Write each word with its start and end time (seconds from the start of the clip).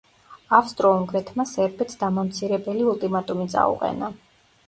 ავსტრო–უნგრეთმა 0.59 1.43
სერბეთს 1.49 1.99
დამამცირებელი 2.05 2.87
ულტიმატუმი 2.93 3.47
წაუყენა. 3.57 4.13